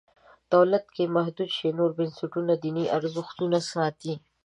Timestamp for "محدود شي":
1.17-1.67